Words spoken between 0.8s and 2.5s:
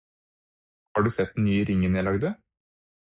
Har du sett den nye ringen jeg lagde?